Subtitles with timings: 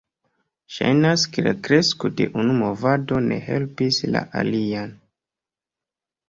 [0.77, 4.97] Ŝajnas ke la kresko de unu movado ne helpis la alian.